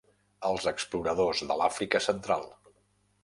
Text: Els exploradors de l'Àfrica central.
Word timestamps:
Els 0.47 0.63
exploradors 0.71 1.43
de 1.51 1.59
l'Àfrica 1.61 2.03
central. 2.09 2.47